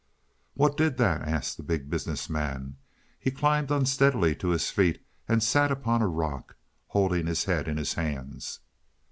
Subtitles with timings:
[0.55, 2.77] "What did that?" asked the Big Business Man.
[3.19, 6.55] He climbed unsteadily to his feet and sat upon a rock,
[6.87, 8.61] holding his head in his hands.